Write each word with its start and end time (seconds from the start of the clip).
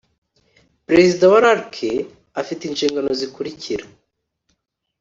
perezida 0.87 1.23
wa 1.31 1.39
rlrc 1.43 1.75
afite 2.41 2.61
inshingano 2.65 3.09
zikurikira 3.19 3.85